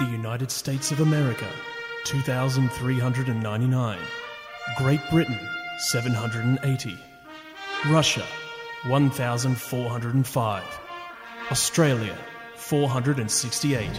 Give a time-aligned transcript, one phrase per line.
[0.00, 1.46] The United States of America,
[2.04, 3.98] 2,399.
[4.78, 5.38] Great Britain,
[5.76, 6.98] 780.
[7.86, 8.24] Russia,
[8.86, 10.64] 1,405.
[11.50, 12.16] Australia,
[12.56, 13.90] 468.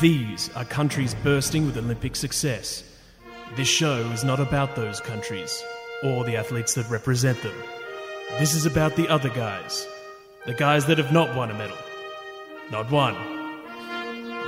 [0.00, 2.82] These are countries bursting with Olympic success.
[3.54, 5.62] This show is not about those countries
[6.02, 7.54] or the athletes that represent them.
[8.40, 9.86] This is about the other guys.
[10.46, 11.78] The guys that have not won a medal.
[12.72, 13.35] Not one.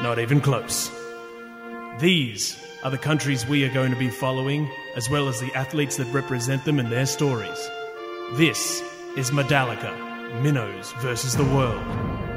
[0.02, 0.90] Not even close.
[1.98, 5.96] These are the countries we are going to be following, as well as the athletes
[5.96, 7.58] that represent them and their stories.
[8.34, 8.80] This
[9.16, 12.27] is Medallica, Minnows versus the World.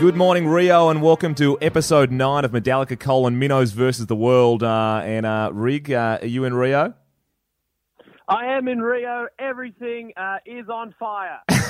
[0.00, 4.62] Good morning, Rio, and welcome to episode nine of Medallica colon Minnows versus the World.
[4.62, 6.92] Uh, and uh, Rig, uh, are you in Rio?
[8.28, 9.26] I am in Rio.
[9.38, 11.40] Everything uh, is on fire.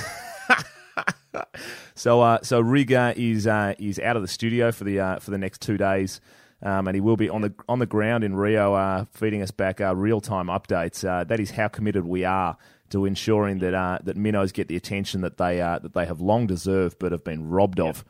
[1.94, 5.18] So, uh, so Rig uh, is uh, is out of the studio for the uh,
[5.18, 6.20] for the next two days,
[6.66, 9.52] um, and he will be on the on the ground in Rio, uh, feeding us
[9.52, 11.08] back uh, real time updates.
[11.08, 12.56] Uh, that is how committed we are
[12.90, 16.20] to ensuring that uh, that minnows get the attention that they uh, that they have
[16.20, 18.04] long deserved, but have been robbed of.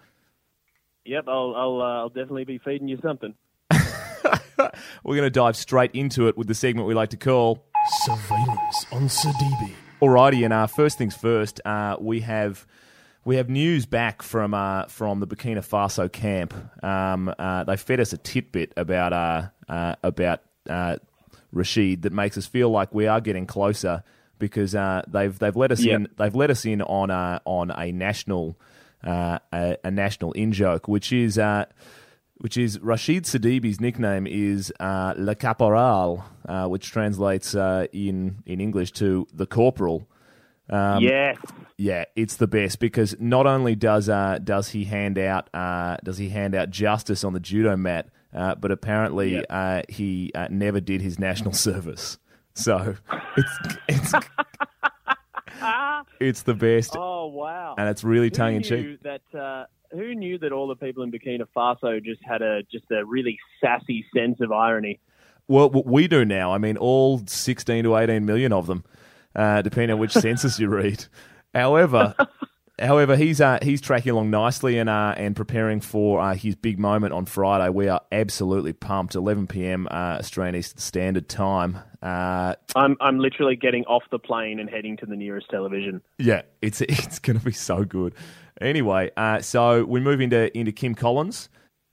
[1.05, 3.35] yep, I'll I'll, uh, I'll definitely be feeding you something.
[5.05, 7.67] We're going to dive straight into it with the segment we like to call
[8.05, 9.75] Surveillance on Sidibe.
[10.01, 12.67] Alrighty, and uh, first things first, uh, we have
[13.27, 16.55] we have news back from uh, from the Burkina Faso camp.
[16.83, 20.97] Um, uh, they fed us a tidbit about uh, uh, about uh,
[21.53, 24.05] Rashid that makes us feel like we are getting closer
[24.39, 25.95] because uh, they've they've let us Yep.
[25.97, 28.57] in they've let us in on a on a national
[29.05, 31.37] uh, a, a national in joke, which is.
[31.39, 31.67] Uh,
[32.39, 38.61] which is Rashid Sidibe's nickname is uh, Le Caporal, uh, which translates uh, in in
[38.61, 40.07] English to the corporal.
[40.69, 41.37] Um, yes.
[41.77, 46.19] yeah, it's the best because not only does uh, does he hand out uh, does
[46.19, 49.47] he hand out justice on the judo mat, uh, but apparently Yep.
[49.51, 52.19] uh, he uh, never did his national service.
[52.55, 52.97] So
[53.37, 54.13] it's it's
[56.21, 57.75] it's the best, Oh wow.
[57.79, 59.01] and it's really tongue in cheek.
[59.03, 62.85] That uh, who knew that all the people in Burkina Faso just had a just
[62.91, 65.01] a really sassy sense of irony.
[65.49, 66.53] Well, what we do now.
[66.53, 68.85] I mean, all 16 to 18 million of them,
[69.37, 71.05] uh, depending on which census you read.
[71.55, 72.15] However,
[72.81, 76.79] however, he's uh, he's tracking along nicely and uh, and preparing for uh, his big
[76.79, 77.69] moment on Friday.
[77.71, 79.15] We are absolutely pumped.
[79.15, 79.87] 11 p.m.
[79.91, 81.79] Uh, Australian Eastern Standard Time.
[82.03, 86.03] Uh, I'm I'm literally getting off the plane and heading to the nearest television.
[86.19, 88.15] yeah, it's it's going to be so good.
[88.61, 91.49] Anyway, uh, so we move into into Kim Collins.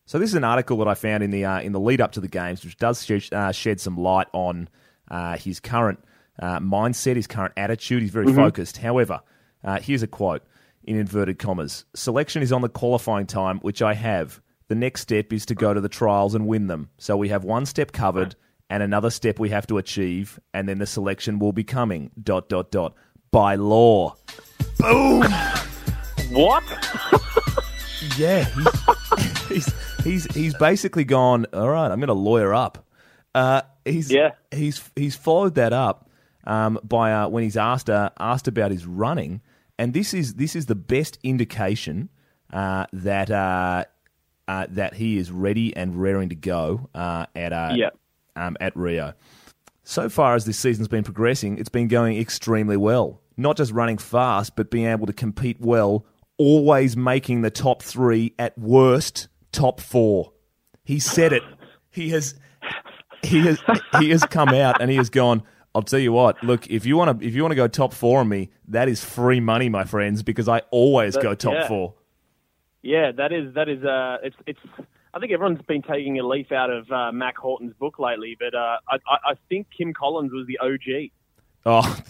[0.06, 2.12] So this is an article that I found in the uh, in the lead up
[2.14, 4.68] to the games, which does sh- uh, shed some light on
[5.10, 6.04] uh, his current
[6.40, 8.02] uh, mindset, his current attitude.
[8.02, 8.78] He's very focused.
[8.78, 9.22] However,
[9.64, 10.44] uh, here's a quote
[10.84, 14.42] in inverted commas: "Selection is on the qualifying time, which I have.
[14.70, 16.90] The next step is to go to the trials and win them.
[16.98, 18.36] So we have one step covered,
[18.70, 22.12] and another step we have to achieve, and then the selection will be coming.
[22.22, 22.96] Dot dot dot
[23.32, 24.16] by law."
[24.80, 25.24] Boom!
[26.32, 26.64] What?
[28.18, 29.74] Yeah, he's, he's
[30.04, 31.46] he's he's basically gone.
[31.54, 32.86] All right, I'm going to lawyer up.
[33.36, 34.32] Uh, he's Yeah.
[34.52, 36.10] he's he's followed that up
[36.46, 39.42] um, by uh, when he's asked uh, asked about his running,
[39.78, 42.10] and this is this is the best indication
[42.52, 43.86] uh, that uh,
[44.48, 47.90] uh, that he is ready and raring to go uh, at uh, Yeah.
[48.36, 49.14] um, at Rio.
[49.84, 53.22] So far as this season's been progressing, it's been going extremely well.
[53.36, 56.06] Not just running fast, but being able to compete well,
[56.38, 60.32] always making the top three, at worst, top four.
[60.86, 61.44] He said it.
[61.90, 62.36] He has
[63.24, 63.60] he has
[64.00, 65.44] he has come out and he has gone,
[65.76, 67.94] I'll tell you what, look, if you want to if you want to go top
[67.94, 71.54] four on me, that is free money, my friends, because I always That- go top
[71.54, 71.68] yeah.
[71.68, 71.96] four.
[72.84, 74.60] Yeah, that is that is uh, it's it's.
[75.16, 78.54] I think everyone's been taking a leaf out of uh, Mack Horton's book lately, but
[78.54, 81.10] uh, I, I I think Kim Collins was the OG.
[81.66, 82.00] Oh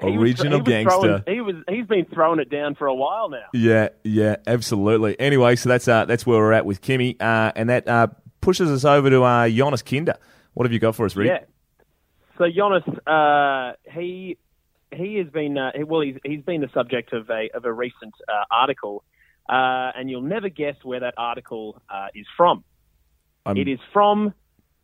[0.00, 1.00] He was- Original he was gangster.
[1.00, 3.44] throwing- he was he's been throwing it down for a while now.
[3.52, 5.18] Yeah, yeah, absolutely.
[5.20, 8.08] Anyway, so that's uh, that's where we're at with Kimmy, uh, and that uh,
[8.40, 10.14] pushes us over to uh, Jonas Kinde.
[10.54, 11.28] What have you got for us, Rick?
[11.28, 11.44] Yeah.
[12.38, 14.36] So Jonas, uh, he
[14.94, 18.14] he has been uh, well, he's he's been the subject of a of a recent
[18.28, 19.04] uh, article,
[19.48, 22.64] uh, and you'll never guess where that article uh, is from.
[23.46, 24.34] I'm- It is from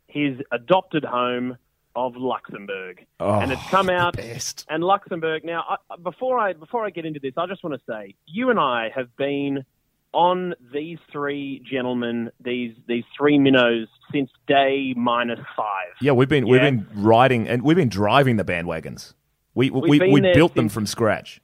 [0.07, 1.57] his adopted home
[1.95, 4.15] of Luxembourg, Oh, and it's come out.
[4.15, 4.65] best.
[4.69, 5.43] And Luxembourg.
[5.43, 8.49] Now, I, before I before I get into this, I just want to say you
[8.51, 9.65] and I have been
[10.13, 15.93] on these three gentlemen, these these three minnows since day minus five.
[16.01, 19.13] Yeah, we've been we've been riding and we've been driving the bandwagons.
[19.53, 21.41] We we, we there built them from scratch.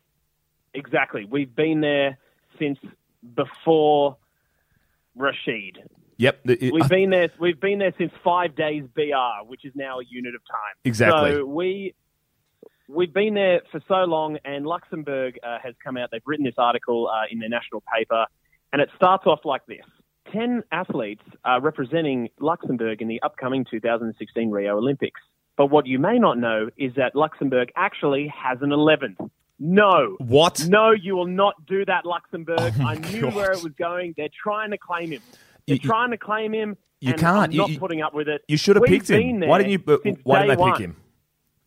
[0.74, 1.26] Exactly.
[1.26, 2.18] We've been there
[2.60, 2.80] since
[3.36, 4.18] before
[5.16, 5.80] Rashid.
[6.18, 6.42] Yep.
[6.46, 7.30] We've been there.
[7.40, 10.76] We've been there since five days BR, which is now a unit of time.
[10.86, 11.32] Exactly.
[11.32, 11.94] So we
[12.88, 16.10] we've been there for so long, and Luxembourg uh, has come out.
[16.12, 18.26] They've written this article uh, in their national paper,
[18.76, 19.86] and it starts off like this:
[20.34, 25.22] Ten athletes are representing Luxembourg in the upcoming 2016 Rio Olympics.
[25.56, 29.30] But what you may not know is that Luxembourg actually has an 11th.
[29.58, 30.18] No.
[30.20, 30.68] what?
[30.68, 32.60] No, you will not do that, Luxembourg.
[32.60, 33.36] Oh I knew God.
[33.36, 34.14] where it was going.
[34.18, 35.22] They're trying to claim him.
[35.66, 36.76] They're You- trying to claim him.
[37.00, 37.54] you and can't.
[37.54, 38.42] I'm not you- putting up with it.
[38.50, 39.40] You should have We've picked him.
[39.40, 39.80] Why didn't you?
[40.26, 40.82] Why did they pick one.
[40.82, 40.98] him?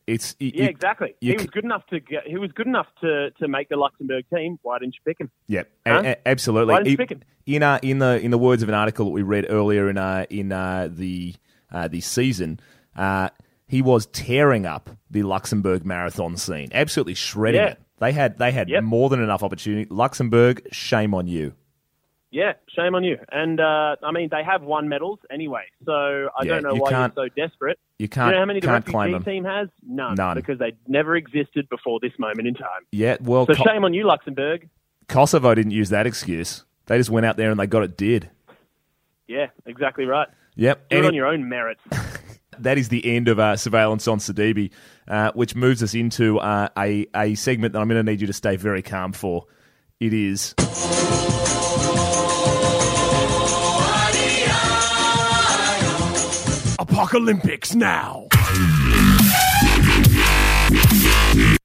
[0.09, 1.15] It's you, Yeah, you- exactly.
[1.21, 3.77] you he was good enough to get, he was good enough to, to make the
[3.77, 4.59] Luxembourg team.
[4.63, 5.31] Why didn't you pick him?
[5.47, 6.03] Yeah, Huh?
[6.05, 6.73] a- absolutely.
[6.73, 7.23] Why didn't you In- pick him?
[7.47, 9.99] In uh, in the in the words of an article that we read earlier in
[9.99, 11.35] uh, in uh, the
[11.71, 12.59] uh, the season,
[12.97, 13.29] uh,
[13.67, 17.69] he was tearing up the Luxembourg marathon scene, absolutely shredding Yeah.
[17.73, 17.79] it.
[18.01, 18.85] They had they had Yep.
[18.85, 19.87] more than enough opportunity.
[19.91, 21.53] Luxembourg, shame on you.
[22.31, 23.17] Yeah, shame on you.
[23.33, 26.81] And uh, I mean, they have won medals anyway, so I Yeah, don't know you
[26.83, 27.79] why you're so desperate.
[27.99, 29.25] You can't you know how many the can't refugee them.
[29.25, 29.69] team has?
[29.87, 30.37] None, None.
[30.37, 32.83] because they never existed before this moment in time.
[32.93, 34.69] Yeah, well, So Ko- shame on you, Luxembourg.
[35.09, 36.65] Kosovo didn't use that excuse.
[36.87, 38.29] They just went out there and they got it did.
[39.27, 40.29] Yeah, exactly right.
[40.57, 40.89] Yep.
[40.91, 41.81] Do it on your own merits.
[42.59, 44.71] that is the end of uh, surveillance on Sidibe,
[45.07, 48.27] uh, which moves us into uh, a a segment that I'm going to need you
[48.27, 49.47] to stay very calm for.
[50.01, 50.55] It is.
[56.79, 58.29] Apocalyptics now.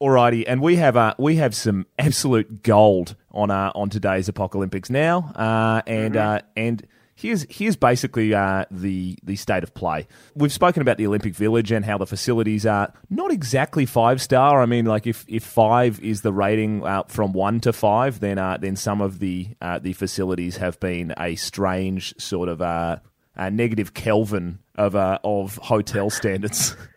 [0.02, 4.90] Alrighty, and we have uh, we have some absolute gold on uh, on today's Apocalyptics
[4.90, 6.88] now, uh, and uh, and
[7.24, 10.08] here's here's basically uh, the the state of play.
[10.36, 14.62] We've spoken about the Olympic Village and how the facilities are not exactly five star.
[14.62, 18.38] I mean, like if, if five is the rating uh, from one to five, then
[18.38, 22.98] uh, then some of the uh, the facilities have been a strange sort of uh,
[23.36, 26.76] uh, negative Kelvin of uh, of hotel standards.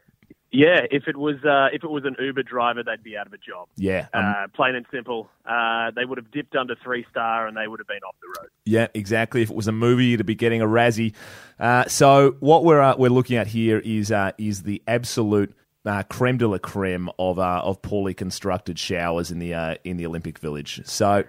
[0.53, 3.33] Yeah, if it was uh, if it was an Uber driver, they'd be out of
[3.33, 3.69] a job.
[3.77, 5.29] yeah, um, Uh, plain and simple.
[5.45, 8.41] Uh, they would have dipped under three star and they would have been off the
[8.41, 8.49] road.
[8.65, 9.43] Yeah, exactly.
[9.43, 11.15] If it was a movie, it'd be getting a Razzie.
[11.59, 15.53] Uh, so what we're uh, we're looking at here is uh, is the absolute
[15.85, 19.97] uh, creme de la creme of uh, of poorly constructed showers in the uh, in
[19.97, 20.81] the Olympic Village.
[20.85, 21.25] So.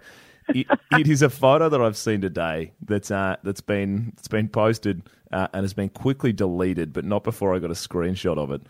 [0.49, 4.47] it, it is a photo that I've seen today that's uh, that's been it's been
[4.47, 5.01] posted
[5.33, 8.61] uh, and has been quickly deleted, but not before I got a screenshot of it.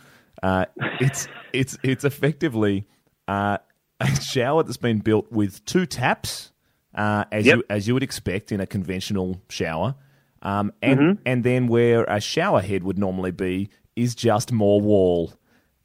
[0.44, 0.66] Uh,
[1.00, 2.86] it's it's it's effectively
[3.28, 3.58] uh,
[4.00, 6.52] a shower that's been built with two taps,
[6.96, 7.58] uh, as Yep.
[7.58, 9.96] you as you would expect in a conventional shower,
[10.42, 15.34] um, and and then where a shower head would normally be is just more wall.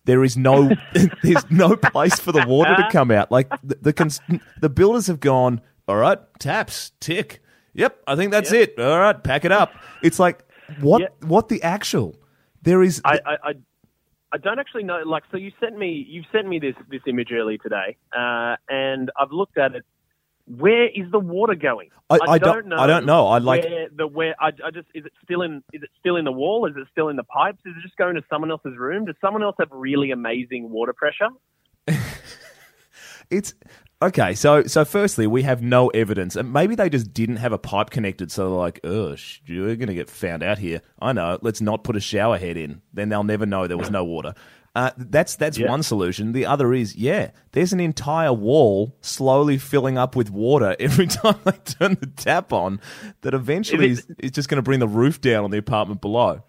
[0.05, 0.71] There is no
[1.23, 3.31] there's no place for the water to come out.
[3.31, 4.21] Like the the, cons-
[4.61, 5.61] the builders have gone.
[5.89, 7.41] All right, taps tick.
[7.75, 8.79] Yep, I think that's it.
[8.79, 9.73] All right, pack it up.
[10.03, 10.45] It's like
[10.81, 11.09] what Yeah.
[11.27, 12.15] what the actual
[12.63, 13.01] there is.
[13.05, 13.53] I, I, I,
[14.33, 15.03] I don't actually know.
[15.05, 19.11] Like, so you sent me you've sent me this this image earlier today, uh, and
[19.19, 19.85] I've looked at it.
[20.47, 21.91] Where is the water going?
[22.11, 22.77] I- I don't- don't know.
[22.77, 23.27] I don't know.
[23.29, 24.35] I like- where the where.
[24.41, 26.67] I, I just is it still in is it still in the wall?
[26.67, 27.61] Is it still in the pipes?
[27.65, 29.05] Is it just going to someone else's room?
[29.05, 31.29] Does someone else have really amazing water pressure?
[33.31, 33.55] It's
[34.03, 34.35] okay.
[34.35, 37.91] So, so firstly, we have no evidence, and maybe they just didn't have a pipe
[37.91, 38.31] connected.
[38.31, 41.39] So they're like, "Oh, sh- we're going to get found out here." I know.
[41.43, 42.83] Let's not put a shower head in.
[42.93, 44.35] Then they'll never know there was no water.
[44.75, 45.69] Uh, that's that's Yeah.
[45.69, 46.33] one solution.
[46.33, 51.37] The other is, yeah, there's an entire wall slowly filling up with water every time
[51.45, 52.81] they turn the tap on.
[53.21, 56.01] That eventually Is is, is just going to bring the roof down on the apartment
[56.01, 56.43] below.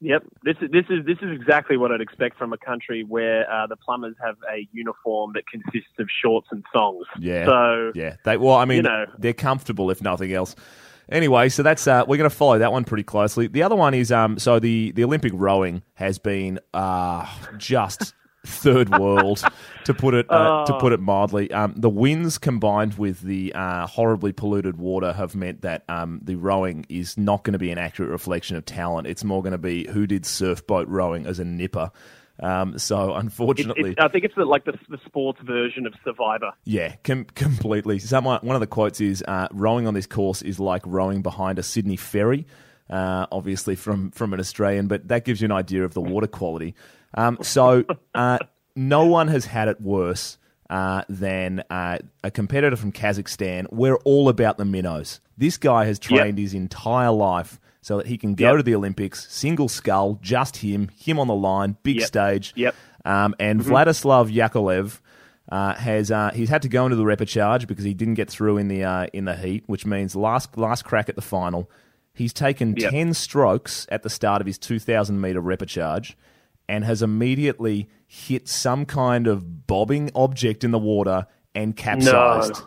[0.00, 3.50] Yep, this is this is this is exactly what I'd expect from a country where
[3.50, 7.06] uh, the plumbers have a uniform that consists of shorts and thongs.
[7.18, 7.46] Yeah.
[7.46, 8.16] So Yeah.
[8.24, 9.06] They well, I mean, You know.
[9.18, 10.54] they're comfortable if nothing else.
[11.10, 13.46] Anyway, so that's uh, we're going to follow that one pretty closely.
[13.48, 17.26] The other one is um, so the the Olympic rowing has been uh,
[17.56, 18.14] just
[18.46, 19.42] third world
[19.84, 20.78] to put it uh, to Oh.
[20.78, 21.50] put it mildly.
[21.52, 26.36] Um, the winds combined with the uh, horribly polluted water have meant that um, the
[26.36, 29.06] rowing is not going to be an accurate reflection of talent.
[29.06, 31.90] It's more going to be who did surfboat rowing as a nipper.
[32.40, 35.94] Um, so it, unfortunately, it, I think it's the, like the, the sports version of
[36.04, 36.52] Survivor.
[36.64, 37.98] yeah, com- completely.
[37.98, 41.58] Someone, one of the quotes is uh, rowing on this course is like rowing behind
[41.58, 42.46] a Sydney ferry.
[42.88, 46.26] Uh, obviously from from an Australian, but that gives you an idea of the water
[46.26, 46.74] quality.
[47.18, 47.84] Um, so
[48.14, 48.38] uh,
[48.76, 50.38] no one has had it worse
[50.70, 53.66] uh, than uh, a competitor from Kazakhstan.
[53.72, 55.20] We're all about the minnows.
[55.36, 56.44] This guy has trained Yep.
[56.44, 58.56] his entire life so that he can go Yep.
[58.58, 62.06] to the Olympics, single scull, just him, him on the line, big Yep.
[62.06, 62.52] stage.
[62.54, 62.74] Yep.
[63.04, 65.00] Um, and Vladislav Yakovlev
[65.50, 68.58] uh, has uh, he's had to go into the repechage because he didn't get through
[68.58, 71.70] in the uh, in the heat, which means last last crack at the final.
[72.12, 72.90] He's taken Yep.
[72.90, 76.14] ten strokes at the start of his two thousand meter repechage,
[76.68, 82.54] and has immediately hit some kind of bobbing object in the water and capsized.
[82.54, 82.60] No.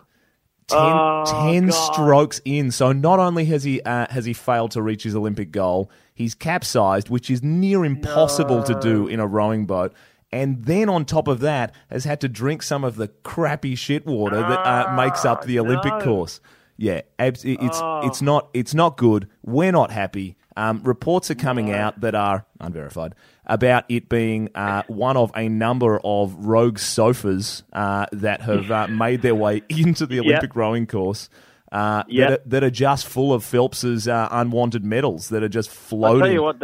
[0.67, 2.71] 10, Oh, 10 strokes in.
[2.71, 6.33] So not only has he uh, has he failed to reach his Olympic goal, he's
[6.33, 9.93] capsized, which is near impossible to do in a rowing boat.
[10.31, 14.05] And then on top of that, has had to drink some of the crappy shit
[14.05, 15.99] water that uh, makes up the Olympic no.
[16.05, 16.39] course.
[16.77, 18.01] Yeah, abs- it- it's Oh.
[18.07, 19.27] it's not it's not good.
[19.43, 20.37] We're not happy.
[20.57, 23.15] Um, reports are coming out that are unverified
[23.45, 28.87] about it being uh, one of a number of rogue sofas uh, that have uh,
[28.89, 31.29] made their way into the Olympic rowing course.
[31.71, 32.29] Uh, Yep.
[32.29, 35.75] that, are, that are just full of Phelps's uh, unwanted medals that are just I'll
[35.75, 36.19] floating.
[36.23, 36.57] tell you what,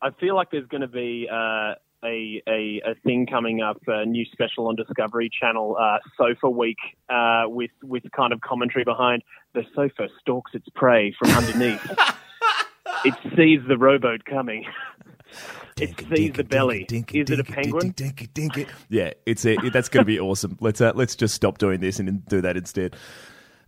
[0.00, 4.06] I feel like there's going to be uh, a, a a thing coming up, a
[4.06, 6.76] new special on Discovery Channel, uh, Sofa Week,
[7.08, 11.84] uh, with with kind of commentary behind the sofa stalks its prey from underneath.
[13.04, 14.64] it sees the rowboat coming.
[15.80, 16.86] it sees the belly.
[16.90, 17.94] Is it a penguin?
[18.88, 20.56] Yeah, it's it- that's going to be awesome.
[20.60, 22.96] Let's uh, let's just stop doing this and do that instead.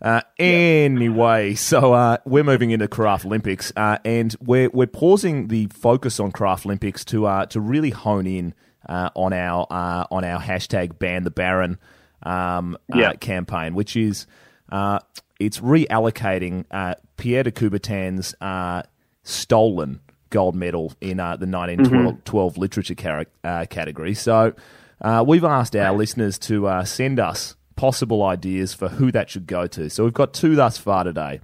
[0.00, 5.66] Uh, anyway, so uh, we're moving into Craft Olympics, uh, and we're we're pausing the
[5.66, 8.54] focus on Craft Olympics to uh, to really hone in
[8.88, 11.78] uh, on our uh, on our hashtag Ban the Baron
[12.22, 13.10] um, Yeah.
[13.10, 14.28] uh, campaign, which is
[14.70, 15.00] uh,
[15.40, 18.82] it's reallocating uh, Pierre de Coubertin's uh,
[19.28, 24.14] stolen gold medal in uh, the 1912 literature car- uh, category.
[24.14, 24.52] So
[25.00, 29.46] uh, we've asked our listeners to uh, send us possible ideas for who that should
[29.46, 29.88] go to.
[29.88, 31.40] So we've got two thus far today.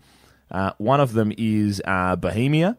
[0.50, 2.76] Uh, one of them is uh, Bohemia.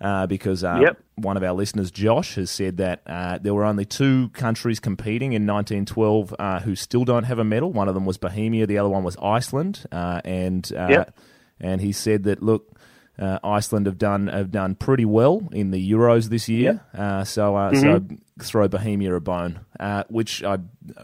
[0.00, 1.02] Uh, because uh, Yep.
[1.16, 5.32] one of our listeners, Josh, has said that uh, there were only two countries competing
[5.32, 7.72] in 1912 uh, who still don't have a medal.
[7.72, 11.18] One of them was Bohemia, the other one was Iceland, uh, and uh, Yep.
[11.58, 12.77] and he said that look,
[13.18, 16.80] uh, Iceland have done have done pretty well in the Euros this year.
[16.96, 18.00] Uh, so uh, so
[18.40, 20.58] throw Bohemia a bone, uh, which are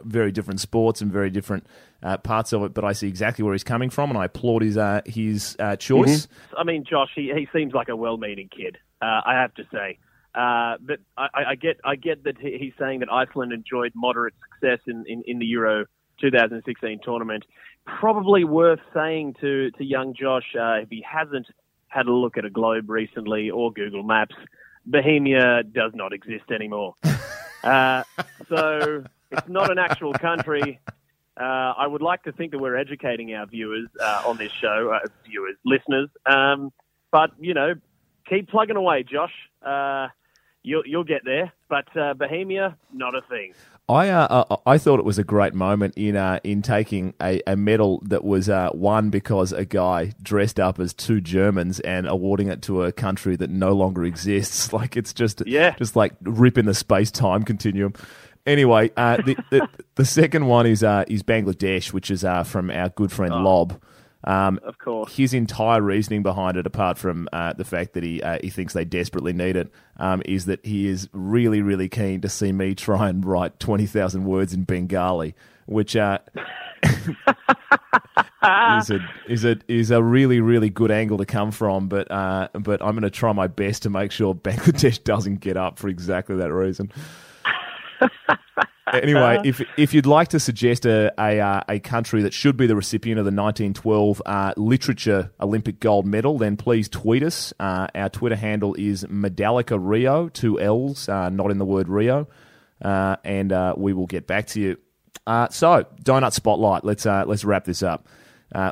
[0.04, 1.66] very different sports and very different
[2.02, 2.74] uh, parts of it.
[2.74, 5.76] But I see exactly where he's coming from, and I applaud his uh, his uh,
[5.76, 6.28] choice.
[6.56, 8.78] I mean, Josh, he, he seems like a well-meaning kid.
[9.02, 9.98] Uh, I have to say,
[10.34, 14.78] uh, but I, I- get I get that he's saying that Iceland enjoyed moderate success
[14.86, 15.86] in, in, in the Euro
[16.20, 17.44] 2016 tournament.
[17.86, 21.46] Probably worth saying to to young Josh uh, if he hasn't
[21.94, 24.34] had a look at a globe recently or Google Maps,
[24.84, 26.94] Bohemia does not exist anymore.
[27.64, 28.02] uh,
[28.48, 30.80] so it's not an actual country.
[31.40, 34.92] Uh, I would like to think that we're educating our viewers uh, on this show,
[34.92, 36.08] uh, viewers, listeners.
[36.26, 36.72] Um,
[37.12, 37.74] but you know,
[38.28, 39.34] keep plugging away, Josh.
[40.64, 41.52] Uh, you'll you'll get there.
[41.68, 43.52] But uh, Bohemia, not a thing.
[43.86, 47.42] I uh, uh, I thought it was a great moment in uh, in taking a,
[47.46, 52.06] a medal that was uh, won because a guy dressed up as two Germans and
[52.06, 54.72] awarding it to a country that no longer exists.
[54.72, 55.74] Like it's just Yeah.
[55.78, 57.92] just like ripping the space time continuum.
[58.46, 62.70] Anyway, uh, the, the the second one is uh, is Bangladesh, which is uh, from
[62.70, 63.80] our good friend Lob.
[64.26, 65.14] Um, Of course.
[65.14, 68.72] his entire reasoning behind it, apart from uh, the fact that he uh, he thinks
[68.72, 72.74] they desperately need it, um, is that he is really really keen to see me
[72.74, 75.34] try and write twenty thousand words in Bengali,
[75.66, 76.18] which uh,
[78.78, 81.88] is a is a is a really really good angle to come from.
[81.88, 85.56] But uh, but I'm going to try my best to make sure Bangladesh doesn't get
[85.58, 86.90] up for exactly that reason.
[89.02, 92.66] anyway, if if you'd like to suggest a a, uh, a country that should be
[92.66, 97.52] the recipient of the 1912 uh, literature Olympic gold medal, then please tweet us.
[97.58, 102.28] Uh, our Twitter handle is Medallica Rio, two L's, uh, not in the word Rio,
[102.82, 104.76] uh, and uh, we will get back to you.
[105.26, 106.84] So, donut spotlight.
[106.84, 108.08] Let's let's wrap this up.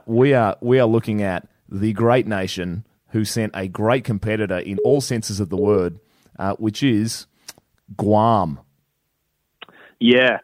[0.07, 4.79] We are we are looking at the great nation who sent a great competitor in
[4.85, 5.99] all senses of the word,
[6.59, 7.26] which is
[7.97, 8.61] Guam.
[10.02, 10.38] Yeah.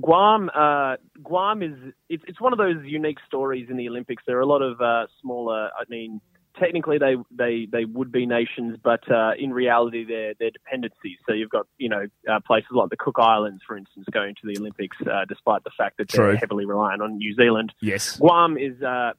[0.00, 4.22] Guam, uh, Guam is it's, it's one of those unique stories in the Olympics.
[4.26, 5.70] There are a lot of uh, smaller.
[5.78, 6.20] I mean,
[6.58, 11.18] technically they they they would be nations, but uh, in reality they're they're dependencies.
[11.26, 14.52] So you've got you know uh, places like the Cook Islands, for instance, going to
[14.52, 16.26] the Olympics, uh, despite the fact that True.
[16.26, 17.72] they're heavily reliant on New Zealand.
[17.80, 18.16] Yes.
[18.16, 19.12] Guam is uh,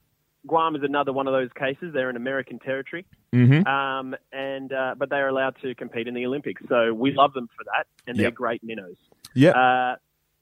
[0.47, 1.93] Guam is another one of those cases.
[1.93, 3.67] They're an American territory, Mm-hmm.
[3.67, 6.61] um, and uh, but they are allowed to compete in the Olympics.
[6.69, 8.33] So we love them for that, and they're Yep.
[8.35, 8.95] great minnows.
[9.33, 9.51] Yeah.
[9.51, 9.95] Uh,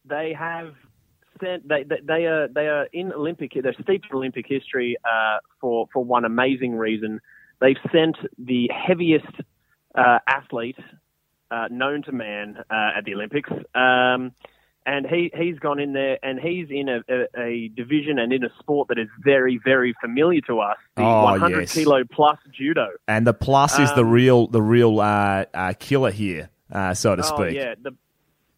[0.05, 0.73] they have
[1.41, 5.39] sent they they, they are they are in Olympic they're steeped in Olympic history uh,
[5.59, 7.19] for for one amazing reason.
[7.59, 9.33] They've sent the heaviest
[9.95, 10.77] uh, athlete
[11.49, 13.49] uh, known to man uh, at the Olympics.
[13.73, 14.33] Um,
[14.85, 18.43] and he, he's gone in there and he's in a, a, a, division and in
[18.43, 21.73] a sport that is very, very familiar to us the Oh, 100 yes.
[21.73, 22.87] kilo plus judo.
[23.07, 27.15] And the plus is the Um, real the real uh, uh, killer here, uh, so
[27.15, 27.55] to Oh, speak.
[27.55, 27.75] yeah.
[27.81, 27.91] The,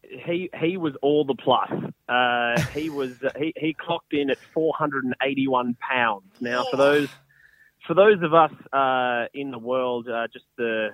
[0.02, 1.70] he, he was all the plus.
[2.08, 6.24] Uh, he, was, he, he clocked in at 481 pounds.
[6.40, 7.08] Now, for those,
[7.86, 10.90] for those of us uh, in the world, uh, just the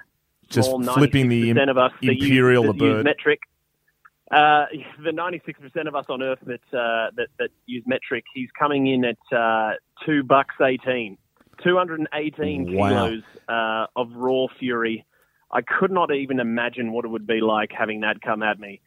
[0.48, 3.04] Just flipping the 96% of us imperial the bird.
[3.04, 3.40] metric.
[4.32, 4.66] Uh,
[5.04, 9.04] the 96% of us on Earth that, uh, that that use metric, he's coming in
[9.04, 9.72] at uh,
[10.06, 11.18] two bucks eighteen,
[11.62, 12.88] 218 Wow.
[12.88, 15.04] kilos uh, of raw fury.
[15.50, 18.80] I could not even imagine what it would be like having that come at me.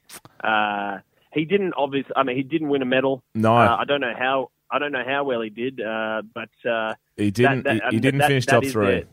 [0.43, 0.97] Uh,
[1.31, 2.11] he didn't obviously.
[2.15, 3.21] I mean, he didn't win a medal.
[3.35, 4.49] No, Uh, I don't know how.
[4.71, 7.65] I don't know how well he did, uh, but uh, he didn't.
[7.65, 8.85] that- he, he didn't that- finish that top three.
[8.87, 9.03] their-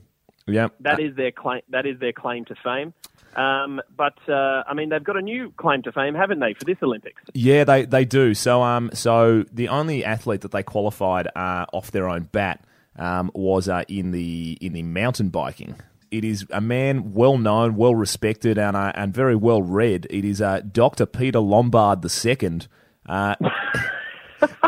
[0.45, 0.75] Yep.
[0.81, 1.61] that is their claim.
[1.69, 2.93] That is their claim to fame.
[3.37, 6.65] Um, but uh, I mean, they've got a new claim to fame, haven't they, for
[6.65, 7.23] this Olympics?
[7.35, 8.35] Yeah, they, they do.
[8.35, 12.65] So um so the only athlete that they qualified uh, off their own bat
[12.97, 15.77] um, was uh, in the in the mountain biking.
[16.11, 20.07] It is a man well known, well respected, and uh, and very well read.
[20.11, 22.61] It is uh, Doctor Peter Lombard II.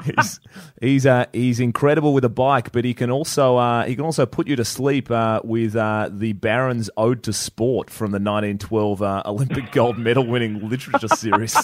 [0.05, 0.41] He's
[0.81, 4.27] he's uh, he's incredible with a bike, but he can also uh, he can also
[4.27, 9.03] put you to sleep uh, with uh, the Baron's Ode to Sport from the 1912
[9.03, 11.57] uh, Olympic gold medal winning literature series.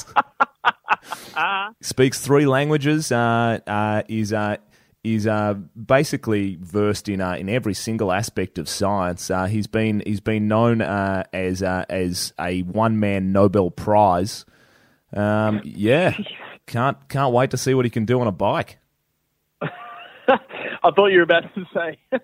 [1.82, 3.12] Speaks three languages.
[3.12, 4.56] Uh, uh, is uh,
[5.02, 9.30] is uh, basically versed in uh, in every single aspect of science.
[9.30, 14.44] Uh, he's been he's been known uh, as uh, as a one man Nobel Prize.
[15.14, 16.16] Um, yeah,
[16.70, 18.78] can't can't wait to see what he can do on a bike.
[19.62, 21.98] I thought you were about to say.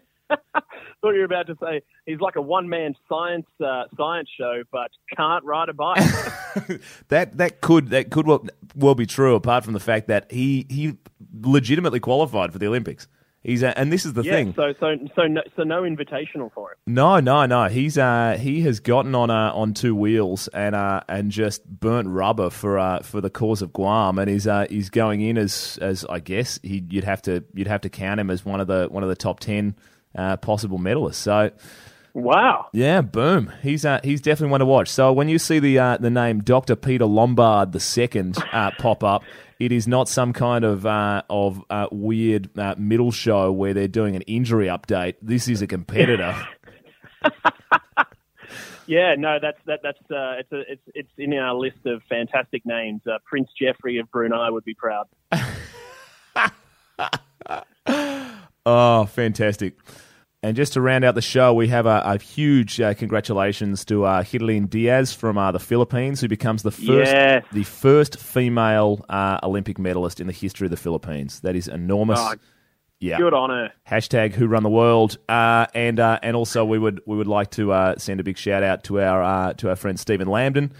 [1.03, 4.91] thought you were about to say he's like a one-man science uh, science show, but
[5.17, 6.03] can't ride a bike.
[7.09, 9.35] That that could that could well, well be true.
[9.35, 10.97] Apart from the fact that he he
[11.43, 13.09] legitimately qualified for the Olympics.
[13.47, 14.55] He's a, and this is the yeah, thing.
[14.57, 16.79] so so so no, so no invitational for him.
[16.89, 17.69] No, no, no.
[17.69, 22.09] He's uh he has gotten on uh, on two wheels and uh and just burnt
[22.09, 25.79] rubber for uh for the cause of Guam and he's uh he's going in as
[25.81, 28.67] as I guess he you'd have to you'd have to count him as one of
[28.67, 29.77] the one of the top ten
[30.17, 31.15] uh, possible medalists.
[31.15, 31.53] So
[32.15, 32.69] Wow.
[32.73, 33.53] yeah, boom.
[33.63, 34.89] He's uh, he's definitely one to watch.
[34.89, 36.75] So when you see the uh, the name Dr.
[36.75, 39.23] Peter Lombard the second uh, pop up,
[39.59, 43.89] it is not some kind of uh, of uh, weird uh, middle show where they're
[43.89, 45.15] doing an injury update.
[45.23, 46.35] This is a competitor.
[48.87, 52.65] Yeah, no, that's that that's uh, it's a, it's it's in our list of fantastic
[52.65, 53.01] names.
[53.07, 55.09] Uh, Prince Jeffrey of Brunei would be proud.
[58.65, 59.75] Oh, fantastic.
[60.43, 64.05] And just to round out the show, we have a, a huge uh, congratulations to
[64.05, 67.45] uh, Hidilyn Diaz from uh, the Philippines, who becomes the first Yes.
[67.53, 71.41] the first female uh, Olympic medalist in the history of the Philippines.
[71.41, 72.21] That is enormous.
[72.21, 72.35] Oh,
[73.01, 73.19] yeah.
[73.19, 73.73] Good on her.
[73.89, 77.51] Hashtag Who Run the World, uh, and uh, and also we would we would like
[77.53, 80.71] to uh, send a big shout out to our uh, to our friend Stephen Lambden,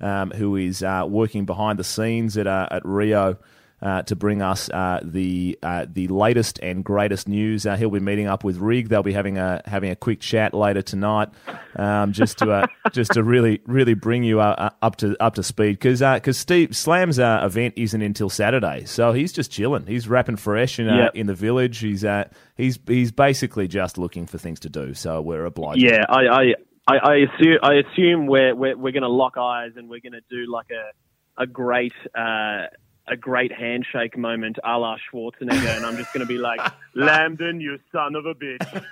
[0.00, 3.38] um, who is uh, working behind the scenes at uh, at Rio.
[3.82, 7.98] Uh, to bring us uh, the uh, the latest and greatest news, uh, he'll be
[7.98, 8.88] meeting up with Rig.
[8.88, 11.30] They'll be having a having a quick chat later tonight,
[11.74, 15.80] um, just to uh, just to really really bring you up to up to speed
[15.80, 19.84] because because Steve Slam's uh, event isn't until Saturday, so he's just chilling.
[19.86, 21.16] He's rapping fresh in uh, Yep.
[21.16, 21.78] in the village.
[21.78, 24.94] He's uh, he's he's basically just looking for things to do.
[24.94, 25.82] So we're obliged.
[25.82, 26.54] Yeah, I I,
[26.86, 30.12] I, I assume I assume we're we're, we're going to lock eyes and we're going
[30.12, 32.66] to do like a a great uh,
[33.08, 36.60] a great handshake moment, a la Schwarzenegger, and I'm just going to be like,
[36.96, 38.84] Lambden, you son of a bitch.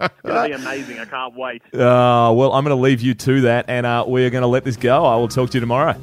[0.00, 0.98] it's going to be amazing.
[0.98, 1.62] I can't wait.
[1.74, 4.64] Uh, well, I'm going to leave you to that, and uh, we're going to let
[4.64, 5.04] this go.
[5.04, 5.94] I will talk to you tomorrow.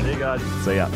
[0.00, 0.42] See you guys.
[0.64, 0.88] See ya.